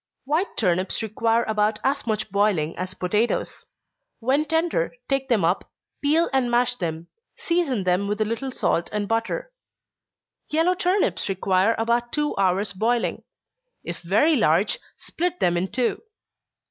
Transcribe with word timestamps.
_White 0.25 0.57
turnips 0.57 1.03
require 1.03 1.43
about 1.43 1.77
as 1.83 2.07
much 2.07 2.31
boiling 2.31 2.75
as 2.75 2.95
potatoes. 2.95 3.67
When 4.19 4.45
tender, 4.45 4.95
take 5.07 5.29
them 5.29 5.45
up, 5.45 5.69
peel 6.01 6.27
and 6.33 6.49
mash 6.49 6.77
them 6.77 7.09
season 7.37 7.83
them 7.83 8.07
with 8.07 8.19
a 8.19 8.25
little 8.25 8.51
salt 8.51 8.89
and 8.91 9.07
butter. 9.07 9.51
Yellow 10.49 10.73
turnips 10.73 11.29
require 11.29 11.75
about 11.77 12.11
two 12.11 12.35
hours 12.35 12.73
boiling 12.73 13.21
if 13.83 13.99
very 14.01 14.35
large, 14.35 14.79
split 14.97 15.39
them 15.39 15.55
in 15.55 15.71
two. 15.71 16.01